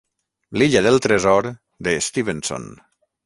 [0.59, 1.49] "L'illa del tresor"
[1.89, 2.69] de Stevenson.